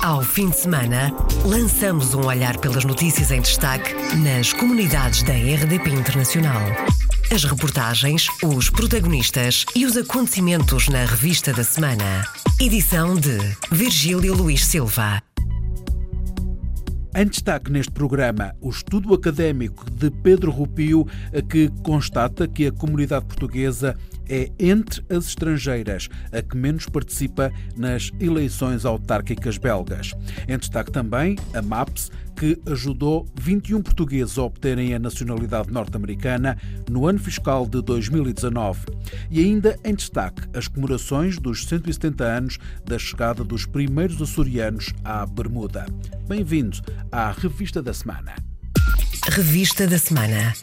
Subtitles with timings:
[0.00, 1.12] Ao fim de semana,
[1.44, 6.62] lançamos um olhar pelas notícias em destaque nas comunidades da RDP Internacional.
[7.32, 12.24] As reportagens, os protagonistas e os acontecimentos na revista da semana.
[12.60, 13.38] Edição de
[13.72, 15.20] Virgílio Luís Silva.
[17.16, 21.04] Em destaque neste programa, o estudo académico de Pedro Rupio,
[21.48, 23.96] que constata que a comunidade portuguesa
[24.28, 30.12] é entre as estrangeiras a que menos participa nas eleições autárquicas belgas.
[30.46, 36.56] Em destaque também a MAPS, que ajudou 21 portugueses a obterem a nacionalidade norte-americana
[36.88, 38.86] no ano fiscal de 2019.
[39.30, 45.26] E ainda em destaque as comemorações dos 170 anos da chegada dos primeiros açorianos à
[45.26, 45.86] Bermuda.
[46.28, 46.78] Bem-vindo
[47.10, 48.34] à Revista da Semana.
[49.28, 50.54] Revista da Semana.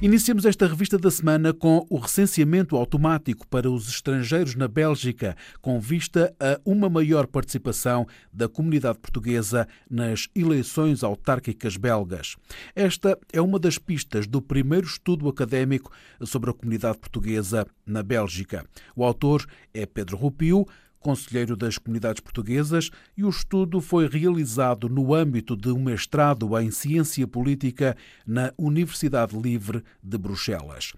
[0.00, 5.80] Iniciamos esta revista da semana com o recenseamento automático para os estrangeiros na Bélgica, com
[5.80, 12.36] vista a uma maior participação da comunidade portuguesa nas eleições autárquicas belgas.
[12.76, 15.90] Esta é uma das pistas do primeiro estudo académico
[16.22, 18.64] sobre a comunidade portuguesa na Bélgica.
[18.94, 20.64] O autor é Pedro Rupio,
[21.00, 26.70] conselheiro das comunidades portuguesas, e o estudo foi realizado no âmbito de um mestrado em
[26.70, 27.96] ciência política
[28.26, 30.92] na Universidade Livre de Bruxelas.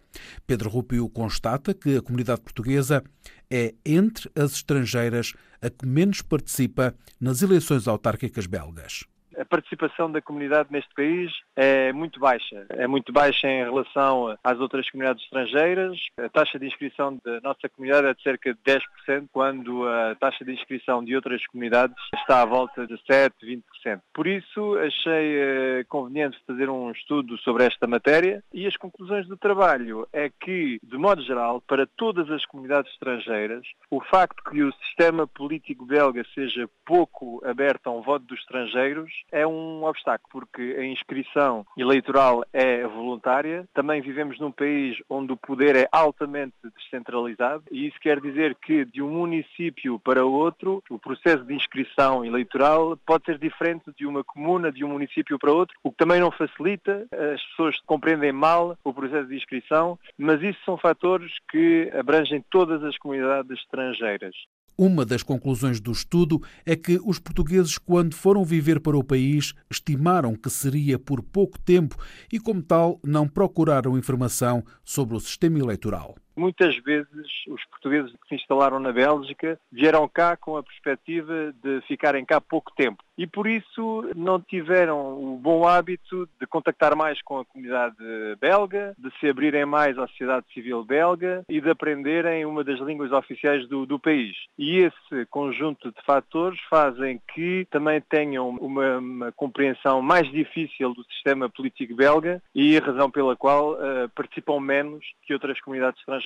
[0.46, 3.02] Pedro Rupio constata que a comunidade portuguesa
[3.50, 9.04] é entre as estrangeiras a que menos participa nas eleições autárquicas belgas
[9.40, 12.66] a participação da comunidade neste país é muito baixa.
[12.68, 15.98] É muito baixa em relação às outras comunidades estrangeiras.
[16.18, 20.44] A taxa de inscrição da nossa comunidade é de cerca de 10%, quando a taxa
[20.44, 24.00] de inscrição de outras comunidades está à volta de 7%, 20%.
[24.12, 29.36] Por isso, achei eh, conveniente fazer um estudo sobre esta matéria e as conclusões do
[29.36, 34.72] trabalho é que, de modo geral, para todas as comunidades estrangeiras, o facto que o
[34.84, 40.76] sistema político belga seja pouco aberto a um voto dos estrangeiros é um obstáculo, porque
[40.78, 43.68] a inscrição eleitoral é voluntária.
[43.74, 48.84] Também vivemos num país onde o poder é altamente descentralizado e isso quer dizer que
[48.84, 54.24] de um município para outro, o processo de inscrição eleitoral pode ser diferente de uma
[54.24, 58.76] comuna, de um município para outro, o que também não facilita, as pessoas compreendem mal
[58.84, 64.34] o processo de inscrição, mas isso são fatores que abrangem todas as comunidades estrangeiras.
[64.82, 69.52] Uma das conclusões do estudo é que os portugueses, quando foram viver para o país,
[69.70, 71.98] estimaram que seria por pouco tempo
[72.32, 76.16] e, como tal, não procuraram informação sobre o sistema eleitoral.
[76.36, 81.80] Muitas vezes os portugueses que se instalaram na Bélgica vieram cá com a perspectiva de
[81.82, 87.20] ficarem cá pouco tempo e por isso não tiveram o bom hábito de contactar mais
[87.20, 87.96] com a comunidade
[88.40, 93.12] belga, de se abrirem mais à sociedade civil belga e de aprenderem uma das línguas
[93.12, 94.34] oficiais do, do país.
[94.58, 101.04] E esse conjunto de fatores fazem que também tenham uma, uma compreensão mais difícil do
[101.04, 106.19] sistema político belga e a razão pela qual uh, participam menos que outras comunidades estrangeiras.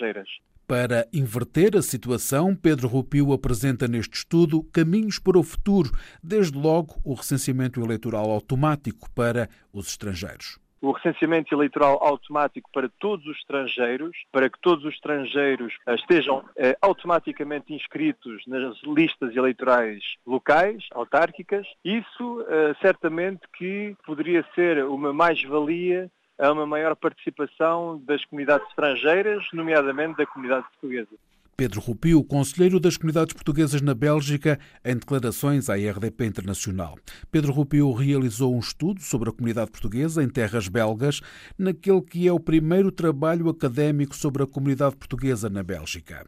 [0.66, 5.90] Para inverter a situação, Pedro Rupio apresenta neste estudo caminhos para o futuro,
[6.22, 13.26] desde logo o recenseamento eleitoral automático para os estrangeiros o recenseamento eleitoral automático para todos
[13.26, 20.84] os estrangeiros, para que todos os estrangeiros estejam eh, automaticamente inscritos nas listas eleitorais locais,
[20.92, 21.66] autárquicas.
[21.82, 29.44] Isso eh, certamente que poderia ser uma mais-valia a uma maior participação das comunidades estrangeiras,
[29.52, 31.16] nomeadamente da comunidade portuguesa.
[31.56, 36.98] Pedro Rupio, conselheiro das comunidades portuguesas na Bélgica, em declarações à RDP Internacional.
[37.30, 41.20] Pedro Rupio realizou um estudo sobre a comunidade portuguesa em terras belgas,
[41.56, 46.26] naquele que é o primeiro trabalho académico sobre a comunidade portuguesa na Bélgica.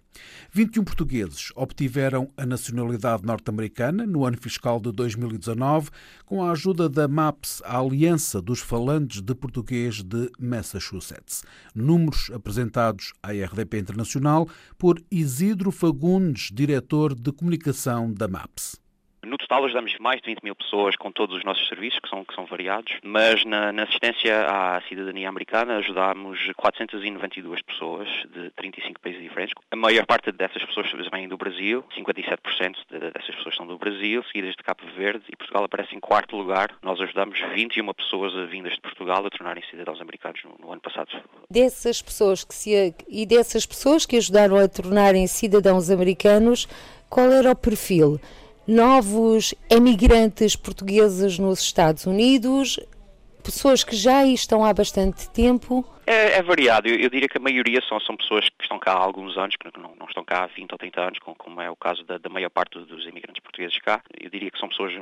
[0.53, 5.91] 21 portugueses obtiveram a nacionalidade norte-americana no ano fiscal de 2019,
[6.25, 11.42] com a ajuda da MAPS, a Aliança dos Falantes de Português de Massachusetts.
[11.75, 14.48] Números apresentados à RDP Internacional
[14.78, 18.78] por Isidro Fagundes, diretor de comunicação da MAPS.
[19.36, 22.24] No total ajudamos mais de 20 mil pessoas com todos os nossos serviços, que são,
[22.24, 28.98] que são variados, mas na, na assistência à cidadania americana ajudámos 492 pessoas de 35
[28.98, 29.53] países diferentes.
[29.71, 34.53] A maior parte dessas pessoas vêm do Brasil, 57% dessas pessoas são do Brasil, seguidas
[34.53, 36.74] de Cabo Verde, e Portugal aparece em quarto lugar.
[36.82, 41.10] Nós ajudamos 21 pessoas vindas de Portugal a tornarem cidadãos americanos no, no ano passado.
[41.50, 46.66] Dessas pessoas que se, e dessas pessoas que ajudaram a tornarem cidadãos americanos,
[47.10, 48.18] qual era o perfil?
[48.66, 52.78] Novos emigrantes portugueses nos Estados Unidos,
[53.42, 55.84] pessoas que já aí estão há bastante tempo?
[56.04, 56.89] É, é variado.
[56.89, 59.57] Eu, eu, diria que a maioria são, são pessoas que estão cá há alguns anos,
[59.57, 62.18] que não, não estão cá há 20 ou 30 anos, como é o caso da,
[62.18, 64.01] da, maior parte dos imigrantes portugueses cá.
[64.21, 64.92] Eu diria que são pessoas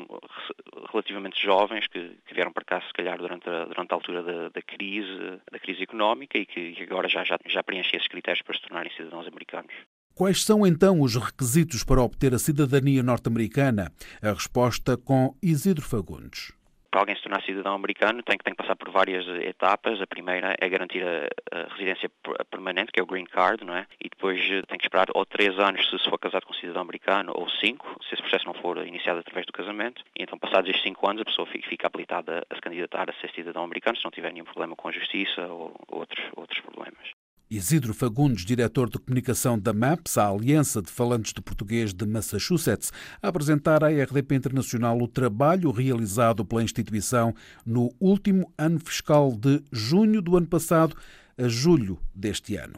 [0.90, 4.48] relativamente jovens que, que vieram para cá, se calhar, durante a, durante a altura da,
[4.48, 8.42] da crise, da crise económica e que, que agora já, já, já preenchem esses critérios
[8.42, 9.72] para se tornarem cidadãos americanos.
[10.14, 13.90] Quais são então os requisitos para obter a cidadania norte-americana?
[14.22, 16.52] A resposta com Isidro Fagundes
[16.94, 20.00] para alguém se tornar cidadão americano tem que, tem que passar por várias etapas.
[20.00, 22.08] A primeira é garantir a, a, residência
[22.48, 23.84] permanente, que é o green card, não é?
[24.00, 26.82] E depois eh, tem que esperar ou três anos se for casado com um cidadão
[26.82, 30.04] americano, ou cinco, se esse processo não for iniciado através do casamento.
[30.16, 33.12] E então, passados estes cinco anos, a pessoa fica, fica habilitada a se candidatar a
[33.14, 37.23] ser cidadão americano, se não tiver nenhum problema com a justiça ou outros, outros problemas.
[37.56, 42.92] Isidro Fagundes, diretor de comunicação da MAPS, a Aliança de Falantes de Português de Massachusetts,
[43.22, 47.32] a apresentar à RDP Internacional o trabalho realizado pela instituição
[47.64, 50.96] no último ano fiscal de junho do ano passado
[51.38, 52.74] a julho deste ano.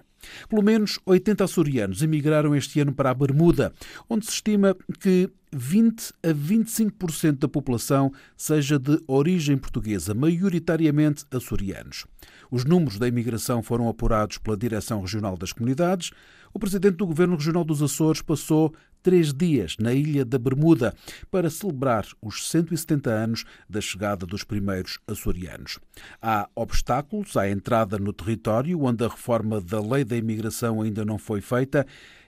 [0.47, 3.73] Pelo menos 80 açorianos emigraram este ano para a Bermuda,
[4.11, 12.05] onde se estima que 20 a 25% da população seja de origem portuguesa, maioritariamente açorianos.
[12.51, 16.11] Os números da imigração foram apurados pela Direção Regional das Comunidades.
[16.53, 20.93] O presidente do Governo Regional dos Açores passou três dias na Ilha da Bermuda
[21.31, 25.79] para celebrar os 170 anos da chegada dos primeiros açorianos.
[26.21, 31.19] Há obstáculos à entrada no território, onde a reforma da lei da imigração ainda não
[31.19, 31.87] foi feita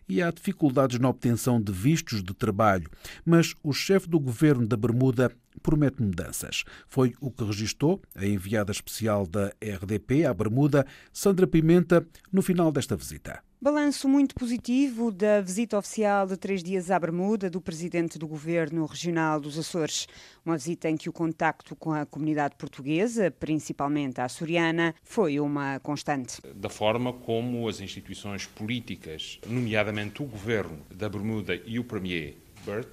[0.08, 2.90] e há dificuldades na obtenção de vistos de trabalho,
[3.24, 6.64] mas o chefe do governo da Bermuda promete mudanças.
[6.86, 12.70] Foi o que registou a enviada especial da RDP à Bermuda, Sandra Pimenta, no final
[12.72, 13.42] desta visita.
[13.60, 18.86] Balanço muito positivo da visita oficial de três dias à Bermuda do presidente do governo
[18.86, 20.06] regional dos Açores.
[20.46, 25.80] Uma visita em que o contacto com a comunidade portuguesa, principalmente a açoriana, foi uma
[25.80, 26.40] constante.
[26.54, 32.36] Da forma como as instituições políticas, nomeadamente o governo da Bermuda e o Premier,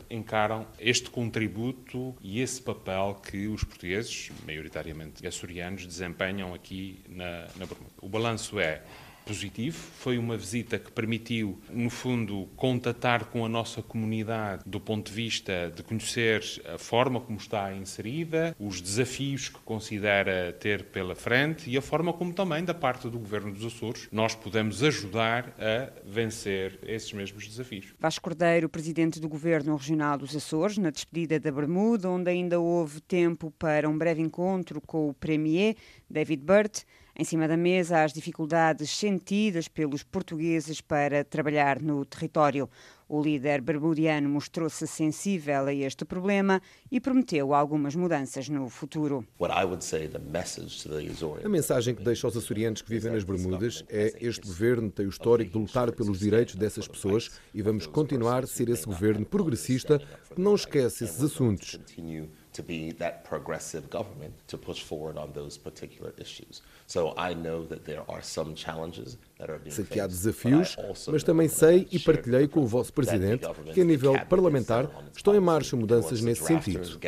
[0.09, 7.65] Encaram este contributo e esse papel que os portugueses, maioritariamente açorianos, desempenham aqui na, na
[7.65, 7.93] Bermuda.
[8.01, 8.81] O balanço é
[9.25, 9.77] positivo.
[9.77, 15.15] Foi uma visita que permitiu, no fundo, contatar com a nossa comunidade do ponto de
[15.15, 16.43] vista de conhecer
[16.73, 22.13] a forma como está inserida, os desafios que considera ter pela frente e a forma
[22.13, 27.47] como também, da parte do Governo dos Açores, nós podemos ajudar a vencer esses mesmos
[27.47, 27.93] desafios.
[27.99, 33.01] Vasco Cordeiro, presidente do Governo Regional dos Açores, na despedida da Bermuda, onde ainda houve
[33.01, 35.75] tempo para um breve encontro com o Premier
[36.09, 36.83] David Burt.
[37.17, 42.69] Em cima da mesa, as dificuldades sentidas pelos portugueses para trabalhar no território.
[43.07, 49.25] O líder bermudiano mostrou-se sensível a este problema e prometeu algumas mudanças no futuro.
[51.45, 55.09] A mensagem que deixo aos açorianos que vivem nas Bermudas é este governo tem o
[55.09, 59.99] histórico de lutar pelos direitos dessas pessoas e vamos continuar a ser esse governo progressista
[60.33, 61.79] que não esquece esses assuntos
[62.55, 66.61] to be that progressive government to push forward on those particular issues.
[66.87, 70.77] So I know that there are some challenges that are being Sei que há desafios,
[71.07, 75.39] mas também sei e partilhei com o vosso presidente que a nível parlamentar estão em
[75.39, 76.99] marcha mudanças nesse sentido.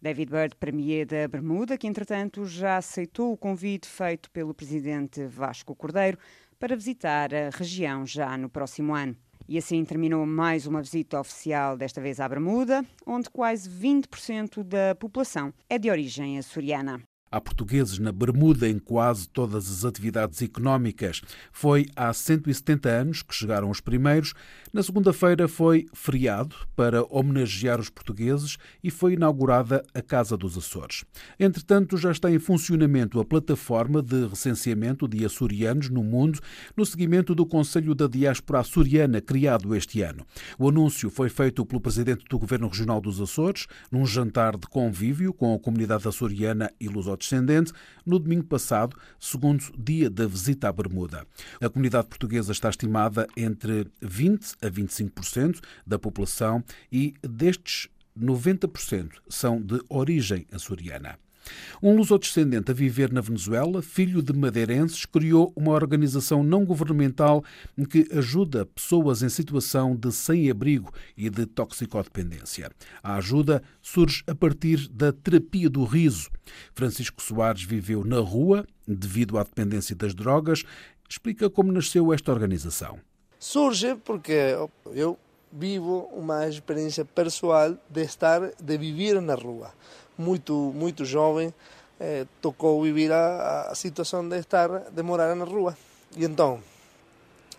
[0.00, 5.74] David Bird, premier da Bermuda, que entretanto já aceitou o convite feito pelo presidente Vasco
[5.74, 6.16] Cordeiro
[6.58, 9.14] para visitar a região já no próximo ano.
[9.46, 14.94] E assim terminou mais uma visita oficial, desta vez à Bermuda, onde quase 20% da
[14.94, 17.02] população é de origem açoriana.
[17.34, 21.20] Há portugueses na Bermuda em quase todas as atividades económicas.
[21.50, 24.34] Foi há 170 anos que chegaram os primeiros.
[24.72, 31.04] Na segunda-feira foi feriado para homenagear os portugueses e foi inaugurada a Casa dos Açores.
[31.36, 36.38] Entretanto, já está em funcionamento a plataforma de recenseamento de açorianos no mundo,
[36.76, 40.24] no seguimento do Conselho da Diáspora Açoriana, criado este ano.
[40.56, 45.34] O anúncio foi feito pelo presidente do Governo Regional dos Açores, num jantar de convívio
[45.34, 47.72] com a comunidade açoriana e lusodescendente descendente
[48.04, 51.26] no domingo passado, segundo dia da visita à Bermuda.
[51.60, 56.62] A comunidade portuguesa está estimada entre 20 a 25% da população
[56.92, 57.88] e destes
[58.18, 61.18] 90% são de origem açoriana.
[61.82, 67.44] Um lusodescendente a viver na Venezuela, filho de madeirenses, criou uma organização não governamental
[67.90, 72.70] que ajuda pessoas em situação de sem-abrigo e de toxicodependência.
[73.02, 76.30] A ajuda surge a partir da terapia do riso.
[76.74, 80.64] Francisco Soares viveu na rua devido à dependência das drogas.
[81.08, 82.98] Explica como nasceu esta organização.
[83.38, 84.56] Surge porque
[84.94, 85.18] eu
[85.52, 89.72] vivo uma experiência pessoal de estar, de viver na rua.
[90.16, 91.52] Muito, muito jovem,
[91.98, 95.76] eh, tocou viver a, a situação de estar, de morar na rua.
[96.16, 96.60] E então,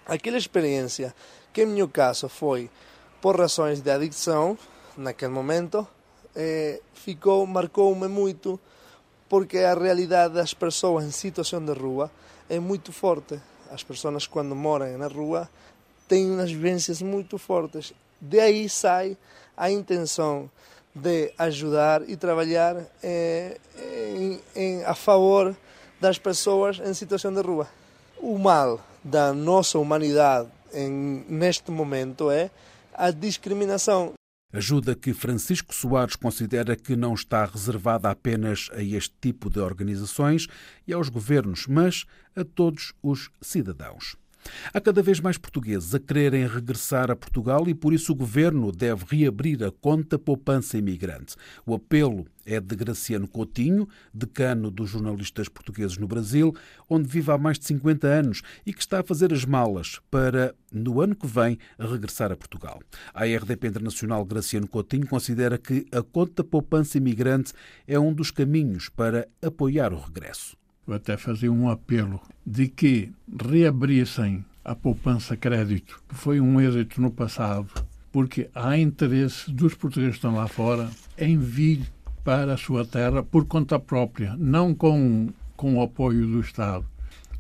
[0.05, 1.13] aquela experiência,
[1.51, 2.69] que em meu caso foi
[3.21, 4.57] por razões de adicção,
[4.95, 5.88] naquele momento,
[6.35, 8.59] eh, ficou, marcou-me muito,
[9.27, 12.12] porque a realidade das pessoas em situação de rua
[12.50, 13.39] é muito forte.
[13.71, 15.50] As pessoas, quando moram na rua,
[16.07, 17.93] têm umas vivências muito fortes.
[18.21, 19.17] De aí sai
[19.57, 20.50] a intenção
[20.95, 23.57] de ajudar e trabalhar eh,
[24.15, 25.53] em, em, a favor
[25.99, 27.67] das pessoas em situação de rua.
[28.17, 32.49] O mal da nossa humanidade em, neste momento é
[32.93, 34.13] a discriminação.
[34.53, 40.47] Ajuda que Francisco Soares considera que não está reservada apenas a este tipo de organizações
[40.87, 44.15] e aos governos, mas a todos os cidadãos.
[44.73, 48.71] Há cada vez mais portugueses a quererem regressar a Portugal e por isso o governo
[48.71, 51.35] deve reabrir a conta poupança imigrante.
[51.65, 56.55] O apelo é de Graciano Coutinho, decano dos jornalistas portugueses no Brasil,
[56.89, 60.53] onde vive há mais de 50 anos e que está a fazer as malas para,
[60.71, 62.79] no ano que vem, regressar a Portugal.
[63.13, 67.53] A RDP Internacional Graciano Coutinho considera que a conta poupança imigrante
[67.87, 70.55] é um dos caminhos para apoiar o regresso
[70.87, 73.11] eu até fazia um apelo de que
[73.43, 77.69] reabrissem a poupança crédito, que foi um êxito no passado,
[78.11, 81.81] porque há interesse dos portugueses que estão lá fora em vir
[82.23, 86.85] para a sua terra por conta própria, não com, com o apoio do Estado.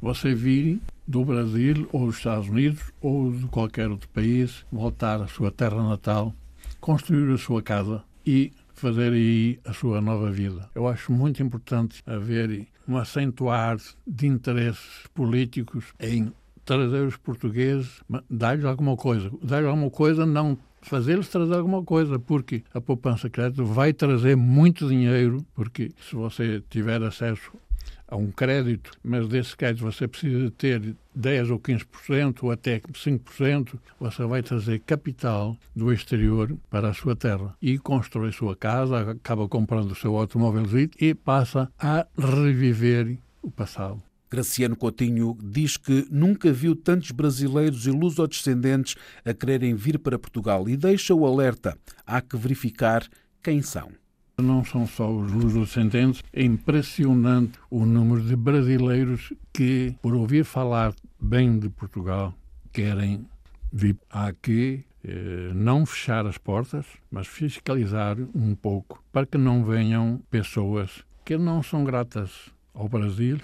[0.01, 5.27] Você vir do Brasil ou dos Estados Unidos ou de qualquer outro país, voltar à
[5.27, 6.33] sua terra natal,
[6.79, 10.69] construir a sua casa e fazer aí a sua nova vida.
[10.75, 16.31] Eu acho muito importante haver um acentuar de interesses políticos em
[16.63, 19.31] trazer os portugueses, dar-lhes alguma coisa.
[19.41, 24.87] Dar-lhes alguma coisa, não fazer-lhes trazer alguma coisa, porque a poupança crédito vai trazer muito
[24.87, 27.51] dinheiro, porque se você tiver acesso
[28.07, 33.79] a um crédito, mas desse crédito você precisa ter 10 ou 15% ou até 5%,
[33.99, 39.47] você vai trazer capital do exterior para a sua terra e constrói sua casa, acaba
[39.47, 40.65] comprando o seu automóvel
[40.99, 44.01] e passa a reviver o passado.
[44.29, 50.67] Graciano Coutinho diz que nunca viu tantos brasileiros e lusodescendentes a quererem vir para Portugal
[50.67, 53.07] e deixa o alerta: há que verificar
[53.41, 53.91] quem são.
[54.37, 60.93] Não são só os lusodescendentes, é impressionante o número de brasileiros que, por ouvir falar
[61.19, 62.33] bem de Portugal,
[62.73, 63.25] querem
[63.71, 70.21] vir aqui eh, não fechar as portas, mas fiscalizar um pouco para que não venham
[70.29, 73.39] pessoas que não são gratas ao Brasil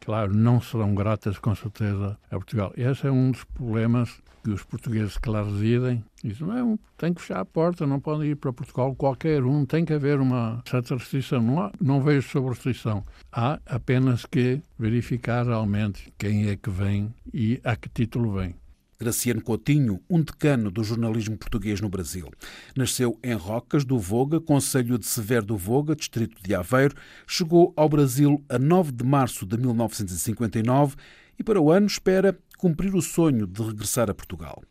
[0.00, 2.72] claro, não serão gratas com certeza a Portugal.
[2.76, 7.22] Esse é um dos problemas que os portugueses que lá residem dizem, não, tem que
[7.22, 10.94] fechar a porta, não podem ir para Portugal qualquer um, tem que haver uma certa
[10.94, 11.42] restrição.
[11.42, 13.02] Não, há, não vejo sobre restrição.
[13.32, 18.54] Há apenas que verificar realmente quem é que vem e a que título vem.
[19.00, 22.30] Graciano Coutinho, um decano do jornalismo português no Brasil.
[22.76, 26.94] Nasceu em Rocas do Voga, Conselho de Severo do Voga, distrito de Aveiro.
[27.26, 30.96] Chegou ao Brasil a 9 de março de 1959
[31.38, 34.62] e para o ano espera cumprir o sonho de regressar a Portugal.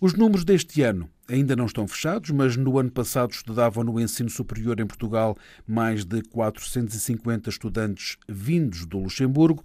[0.00, 4.30] Os números deste ano ainda não estão fechados, mas no ano passado estudavam no ensino
[4.30, 5.36] superior em Portugal
[5.66, 9.62] mais de 450 estudantes vindos do Luxemburgo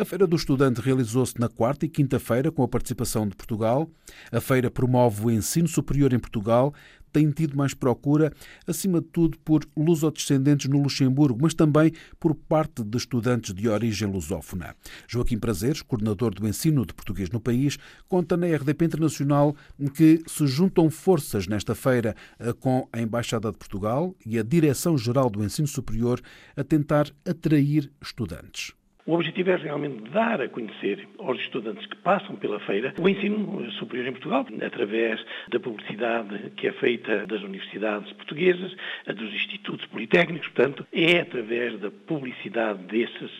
[0.00, 3.86] a Feira do Estudante realizou-se na quarta e quinta-feira com a participação de Portugal.
[4.32, 6.72] A feira promove o ensino superior em Portugal,
[7.12, 8.32] tem tido mais procura,
[8.66, 14.10] acima de tudo por lusodescendentes no Luxemburgo, mas também por parte de estudantes de origem
[14.10, 14.74] lusófona.
[15.06, 19.54] Joaquim Prazeres, coordenador do ensino de português no país, conta na RDP Internacional
[19.94, 25.30] que se juntam forças nesta feira eh, com a Embaixada de Portugal e a Direção-Geral
[25.30, 26.20] do Ensino Superior
[26.56, 28.79] a tentar atrair estudantes.
[29.06, 33.70] O objetivo é realmente dar a conhecer aos estudantes que passam pela feira o ensino
[33.72, 38.74] superior em Portugal, através da publicidade que é feita das universidades portuguesas,
[39.06, 43.30] dos institutos politécnicos, portanto, é através da publicidade dessas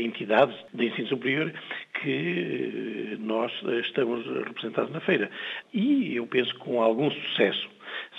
[0.00, 1.52] entidades de ensino superior
[2.00, 3.52] que nós
[3.84, 5.30] estamos representados na feira.
[5.74, 7.68] E eu penso com algum sucesso,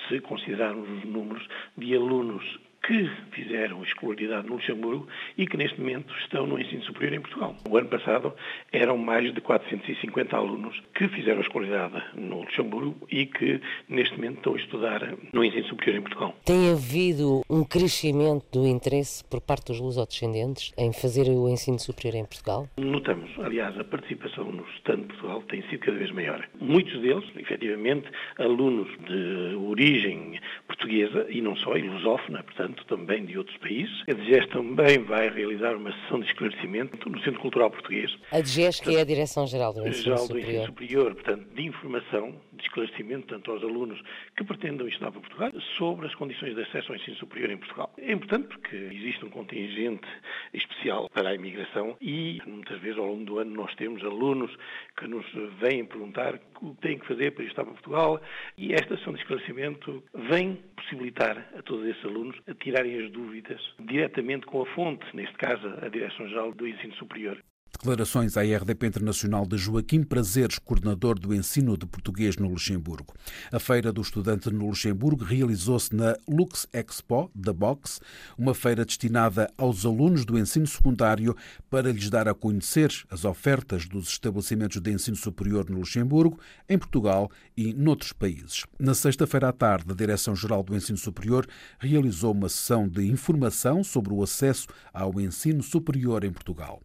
[0.08, 5.08] se considerarmos os números de alunos que fizeram escolaridade no Luxemburgo
[5.38, 7.56] e que neste momento estão no ensino superior em Portugal.
[7.70, 8.34] O ano passado
[8.72, 14.54] eram mais de 450 alunos que fizeram escolaridade no Luxemburgo e que neste momento estão
[14.54, 16.36] a estudar no ensino superior em Portugal.
[16.46, 22.16] Tem havido um crescimento do interesse por parte dos lusodescendentes em fazer o ensino superior
[22.16, 22.68] em Portugal?
[22.78, 26.48] Notamos, aliás, a participação no Estado de Portugal tem sido cada vez maior.
[26.60, 28.08] Muitos deles, efetivamente,
[28.38, 34.04] alunos de origem portuguesa e não só, e lusófona, portanto, também de outros países.
[34.08, 38.16] A DGES também vai realizar uma sessão de esclarecimento no Centro Cultural Português.
[38.32, 40.50] A DGES, que é a Direção-Geral do Ensino Geral do Superior.
[40.50, 44.02] Ensino Superior, portanto, de informação, de esclarecimento, tanto aos alunos
[44.38, 47.92] que pretendam estudar para Portugal, sobre as condições de acesso ao ensino superior em Portugal.
[47.98, 50.08] É importante porque existe um contingente
[50.54, 54.52] especial para a imigração e, muitas vezes, ao longo do ano, nós temos alunos
[54.98, 55.26] que nos
[55.60, 58.22] vêm perguntar o que têm que fazer para estar para Portugal
[58.58, 63.62] e esta sessão de esclarecimento vem possibilitar a todos esses alunos a tirarem as dúvidas
[63.80, 67.42] diretamente com a fonte, neste caso, a Direção-Geral do Ensino Superior.
[67.82, 73.14] Declarações à RDP Internacional de Joaquim Prazeres, coordenador do ensino de português no Luxemburgo.
[73.54, 78.02] A Feira do Estudante no Luxemburgo realizou-se na Lux Expo, da Box,
[78.38, 81.34] uma feira destinada aos alunos do ensino secundário
[81.70, 86.78] para lhes dar a conhecer as ofertas dos estabelecimentos de ensino superior no Luxemburgo, em
[86.78, 88.66] Portugal e noutros países.
[88.78, 91.48] Na sexta-feira à tarde, a Direção-Geral do Ensino Superior
[91.80, 96.82] realizou uma sessão de informação sobre o acesso ao ensino superior em Portugal.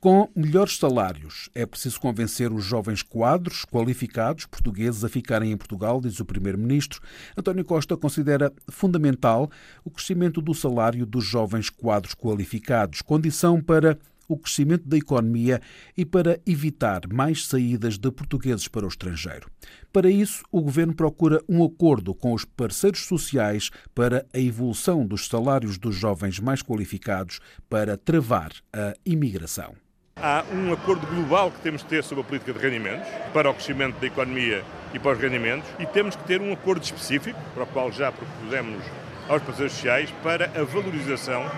[0.00, 6.00] Com melhores salários, é preciso convencer os jovens quadros qualificados portugueses a ficarem em Portugal,
[6.00, 7.00] diz o Primeiro-Ministro.
[7.36, 9.50] António Costa considera fundamental
[9.84, 13.98] o crescimento do salário dos jovens quadros qualificados, condição para
[14.28, 15.60] o crescimento da economia
[15.96, 19.50] e para evitar mais saídas de portugueses para o estrangeiro.
[19.92, 25.26] Para isso, o governo procura um acordo com os parceiros sociais para a evolução dos
[25.26, 29.74] salários dos jovens mais qualificados para travar a imigração.
[30.20, 33.54] Há um acordo global que temos de ter sobre a política de rendimentos, para o
[33.54, 37.62] crescimento da economia e para os rendimentos, e temos que ter um acordo específico, para
[37.62, 38.82] o qual já propusemos
[39.28, 41.48] aos parceiros sociais, para a valorização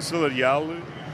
[0.00, 0.66] salarial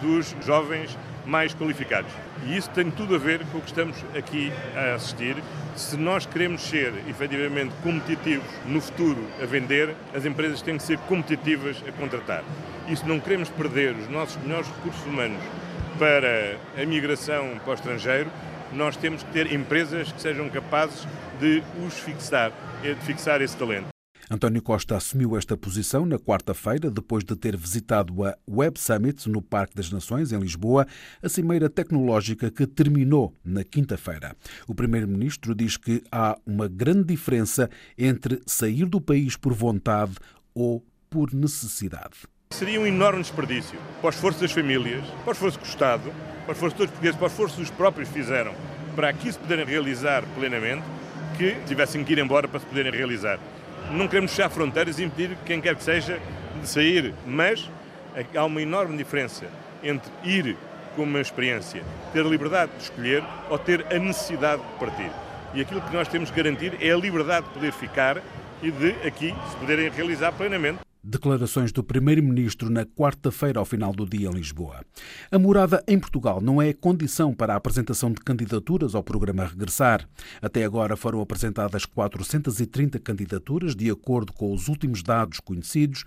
[0.05, 2.13] dos jovens mais qualificados.
[2.47, 5.37] E isso tem tudo a ver com o que estamos aqui a assistir.
[5.75, 10.99] Se nós queremos ser efetivamente competitivos no futuro a vender, as empresas têm que ser
[10.99, 12.45] competitivas a contratar.
[12.87, 15.43] E se não queremos perder os nossos melhores recursos humanos
[15.99, 18.31] para a migração para o estrangeiro,
[18.73, 21.09] nós temos que ter empresas que sejam capazes
[21.41, 23.94] de os fixar, de fixar esse talento.
[24.31, 29.43] António Costa assumiu esta posição na quarta-feira, depois de ter visitado a Web Summit no
[29.43, 30.87] Parque das Nações, em Lisboa,
[31.23, 34.35] a cimeira tecnológica que terminou na quinta-feira.
[34.67, 40.15] O Primeiro-Ministro diz que há uma grande diferença entre sair do país por vontade
[40.55, 42.17] ou por necessidade.
[42.53, 46.13] Seria um enorme desperdício para o esforço das famílias, para o esforço do Estado,
[46.45, 48.55] para o esforço de todos os portugueses, para o esforço que os próprios fizeram
[48.95, 50.85] para aqui se poderem realizar plenamente,
[51.37, 53.41] que tivessem que ir embora para se poderem realizar.
[53.91, 56.19] Não queremos fechar fronteiras e impedir quem quer que seja
[56.61, 57.71] de sair, mas
[58.35, 59.47] há uma enorme diferença
[59.83, 60.57] entre ir
[60.97, 65.11] com uma experiência, ter a liberdade de escolher ou ter a necessidade de partir.
[65.53, 68.23] E aquilo que nós temos que garantir é a liberdade de poder ficar
[68.63, 70.84] e de aqui se poderem realizar plenamente.
[71.07, 74.81] Declarações do Primeiro-Ministro na quarta-feira, ao final do dia, em Lisboa.
[75.31, 80.09] A morada em Portugal não é condição para a apresentação de candidaturas ao programa Regressar.
[80.41, 86.05] Até agora foram apresentadas 430 candidaturas, de acordo com os últimos dados conhecidos,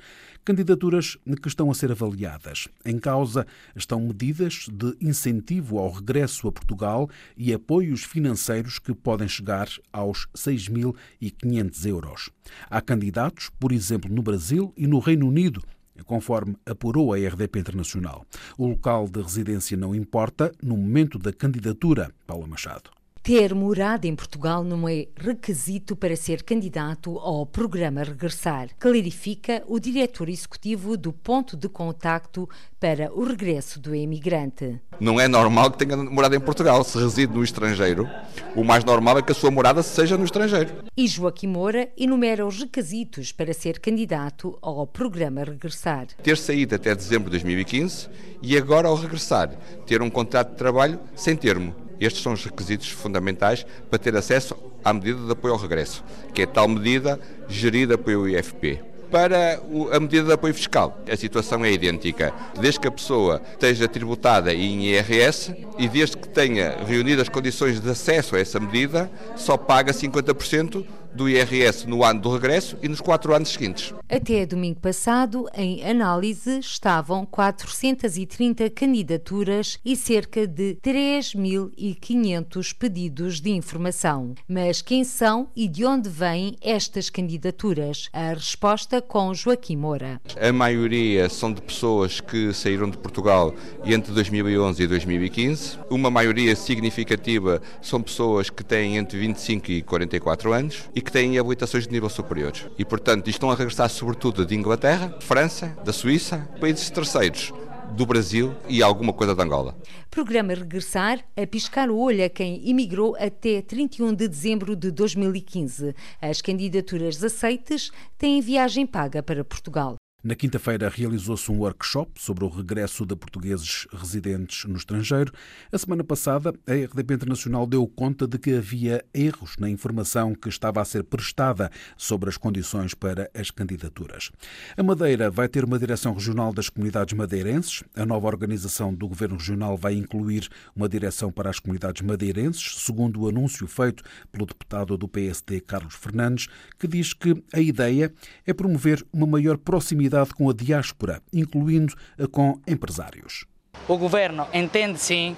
[0.47, 2.69] candidaturas que estão a ser avaliadas.
[2.85, 9.27] Em causa estão medidas de incentivo ao regresso a Portugal e apoios financeiros que podem
[9.27, 12.29] chegar aos 6.500 euros.
[12.69, 15.61] Há candidatos, por exemplo, no Brasil e no Reino Unido,
[16.05, 18.25] conforme apurou a RDP Internacional.
[18.57, 22.96] O local de residência não importa no momento da candidatura, Paula Machado.
[23.27, 29.81] Ter morada em Portugal não é requisito para ser candidato ao programa Regressar, clarifica o
[29.81, 32.47] diretor executivo do Ponto de Contacto
[32.79, 34.79] para o Regresso do Emigrante.
[34.97, 36.81] Não é normal que tenha morada em Portugal.
[36.85, 38.09] Se reside no estrangeiro,
[38.55, 40.85] o mais normal é que a sua morada seja no estrangeiro.
[40.95, 46.07] E Joaquim Moura enumera os requisitos para ser candidato ao programa Regressar.
[46.23, 48.07] Ter saído até dezembro de 2015
[48.41, 49.49] e agora, ao regressar,
[49.85, 54.55] ter um contrato de trabalho sem termo estes são os requisitos fundamentais para ter acesso
[54.83, 58.81] à medida de apoio ao regresso, que é tal medida gerida pelo IFP.
[59.11, 59.61] Para
[59.93, 62.33] a medida de apoio fiscal, a situação é idêntica.
[62.59, 67.79] Desde que a pessoa esteja tributada em IRS e desde que tenha reunido as condições
[67.79, 72.87] de acesso a essa medida, só paga 50% do IRS no ano do regresso e
[72.87, 73.93] nos quatro anos seguintes.
[74.09, 84.33] Até domingo passado, em análise, estavam 430 candidaturas e cerca de 3.500 pedidos de informação.
[84.47, 88.09] Mas quem são e de onde vêm estas candidaturas?
[88.13, 90.21] A resposta com Joaquim Moura.
[90.39, 95.79] A maioria são de pessoas que saíram de Portugal entre 2011 e 2015.
[95.89, 101.39] Uma maioria significativa são pessoas que têm entre 25 e 44 anos e que têm
[101.39, 102.51] habilitações de nível superior.
[102.77, 107.53] E, portanto, estão a regressar sobretudo de Inglaterra, França, da Suíça, países terceiros
[107.95, 109.77] do Brasil e alguma coisa de Angola.
[110.11, 115.95] Programa Regressar a piscar o olho a quem imigrou até 31 de dezembro de 2015.
[116.21, 119.96] As candidaturas aceites têm viagem paga para Portugal.
[120.23, 125.31] Na quinta-feira realizou-se um workshop sobre o regresso de portugueses residentes no estrangeiro.
[125.71, 130.49] A semana passada, a RDP Internacional deu conta de que havia erros na informação que
[130.49, 134.31] estava a ser prestada sobre as condições para as candidaturas.
[134.75, 137.83] A Madeira vai ter uma direção regional das comunidades madeirenses.
[137.95, 143.21] A nova organização do governo regional vai incluir uma direção para as comunidades madeirenses, segundo
[143.21, 146.47] o anúncio feito pelo deputado do PSD, Carlos Fernandes,
[146.79, 148.11] que diz que a ideia
[148.47, 151.93] é promover uma maior proximidade com a diáspora, incluindo
[152.31, 153.45] com empresários.
[153.87, 155.35] O governo entende sim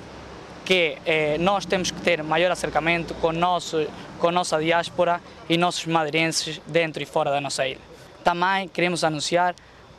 [0.66, 3.88] que eh, nós temos que ter maior acercamento com, nosso,
[4.20, 7.80] com nossa diáspora e nossos madeirenses dentro e fora da nossa ilha.
[8.24, 9.56] Também queremos anunciar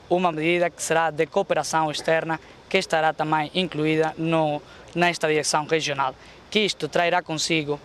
[0.09, 4.62] uma medida que será de cooperação externa, que estará também incluída no,
[4.94, 6.14] nesta direção regional,
[6.50, 7.80] que isto trairá consigo,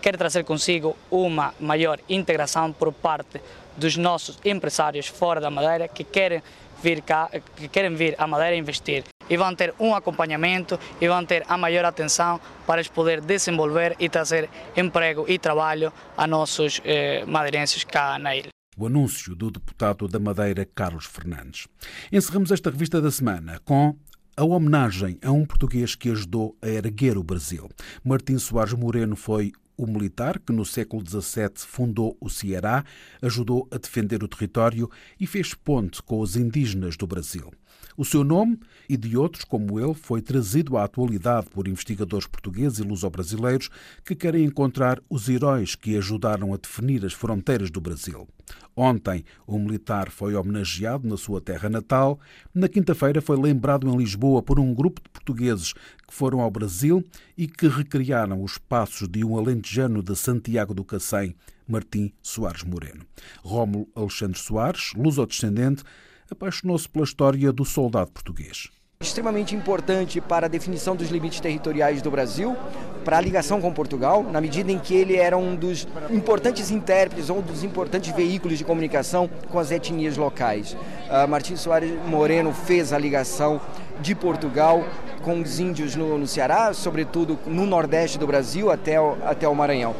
[0.00, 3.40] quer trazer consigo uma maior integração por parte
[3.76, 6.42] dos nossos empresários fora da Madeira que querem
[6.82, 11.24] vir cá, que querem vir à Madeira investir e vão ter um acompanhamento e vão
[11.24, 17.24] ter a maior atenção para poder desenvolver e trazer emprego e trabalho a nossos eh,
[17.26, 18.48] madeirenses cá na ilha.
[18.76, 21.68] O anúncio do deputado da Madeira, Carlos Fernandes.
[22.12, 23.96] Encerramos esta revista da semana com
[24.36, 27.68] a homenagem a um português que ajudou a erguer o Brasil.
[28.02, 32.84] Martim Soares Moreno foi o militar que no século XVII fundou o Ceará,
[33.20, 37.52] ajudou a defender o território e fez ponte com os indígenas do Brasil.
[37.96, 38.58] O seu nome
[38.88, 43.70] e de outros como ele foi trazido à atualidade por investigadores portugueses e luso-brasileiros
[44.04, 48.26] que querem encontrar os heróis que ajudaram a definir as fronteiras do Brasil.
[48.76, 52.18] Ontem, o militar foi homenageado na sua terra natal.
[52.52, 57.04] Na quinta-feira, foi lembrado em Lisboa por um grupo de portugueses que foram ao Brasil
[57.36, 61.34] e que recriaram os passos de um alentejano de Santiago do Cacém,
[61.68, 63.06] Martim Soares Moreno.
[63.42, 65.84] Rómulo Alexandre Soares, luso-descendente,
[66.30, 68.70] apaixonou-se pela história do soldado português.
[69.04, 72.56] Extremamente importante para a definição dos limites territoriais do Brasil,
[73.04, 77.28] para a ligação com Portugal, na medida em que ele era um dos importantes intérpretes,
[77.28, 80.72] um dos importantes veículos de comunicação com as etnias locais.
[80.72, 83.60] Uh, Martins Soares Moreno fez a ligação
[84.00, 84.82] de Portugal
[85.22, 89.54] com os índios no, no Ceará, sobretudo no nordeste do Brasil até o, até o
[89.54, 89.94] Maranhão.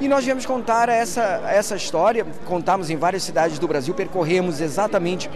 [0.00, 5.28] E nós viemos contar essa, essa história, contamos em várias cidades do Brasil, percorremos exatamente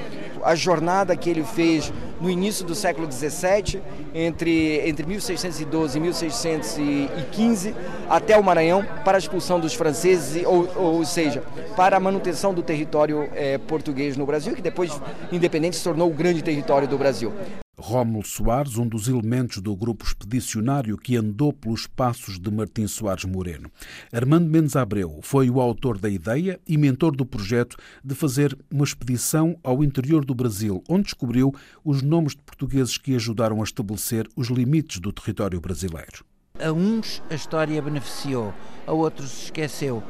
[0.44, 3.81] a jornada que ele fez no início do século XVII,
[4.14, 7.74] entre, entre 1612 e 1615,
[8.09, 11.42] até o Maranhão, para a expulsão dos franceses, ou, ou seja,
[11.76, 15.00] para a manutenção do território é, português no Brasil, que depois,
[15.31, 17.33] independente, se tornou o grande território do Brasil.
[17.78, 23.24] Rómulo Soares, um dos elementos do grupo expedicionário que andou pelos passos de Martim Soares
[23.24, 23.70] Moreno.
[24.12, 28.84] Armando Mendes Abreu foi o autor da ideia e mentor do projeto de fazer uma
[28.84, 34.28] expedição ao interior do Brasil, onde descobriu os nomes de portugueses que ajudaram a estabelecer
[34.34, 36.24] os limites do território brasileiro.
[36.60, 38.52] A uns a história beneficiou,
[38.84, 40.02] a outros esqueceu.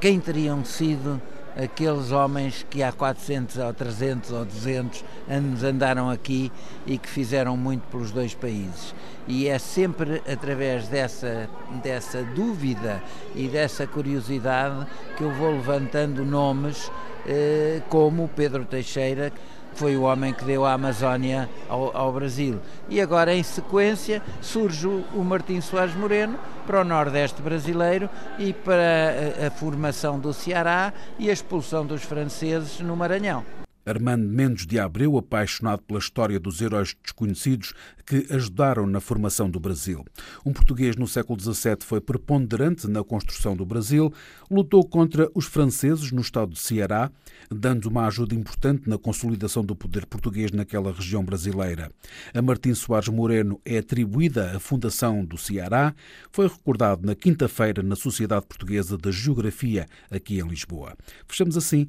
[0.00, 1.20] Quem teriam sido
[1.56, 6.50] aqueles homens que há 400 ou 300 ou 200 anos andaram aqui
[6.86, 8.94] e que fizeram muito pelos dois países.
[9.28, 11.48] E é sempre através dessa,
[11.82, 13.02] dessa dúvida
[13.34, 14.86] e dessa curiosidade
[15.16, 16.90] que eu vou levantando nomes
[17.26, 19.32] eh, como Pedro Teixeira,
[19.74, 22.60] foi o homem que deu a Amazónia ao, ao, Brasil.
[22.88, 29.42] E agora, em sequência, surge o Martim Soares Moreno para o Nordeste brasileiro e para
[29.42, 33.44] a, a formação do Ceará e a expulsão dos franceses no Maranhão.
[33.84, 37.74] Armando Mendes de Abreu, apaixonado pela história dos heróis desconhecidos
[38.06, 40.04] que ajudaram na formação do Brasil.
[40.44, 44.12] Um português no século XVII foi preponderante na construção do Brasil,
[44.50, 47.10] lutou contra os franceses no estado de Ceará,
[47.50, 51.90] dando uma ajuda importante na consolidação do poder português naquela região brasileira.
[52.34, 55.94] A Martim Soares Moreno é atribuída a fundação do Ceará,
[56.30, 60.96] foi recordado na quinta-feira na Sociedade Portuguesa de Geografia, aqui em Lisboa.
[61.26, 61.88] Fechamos assim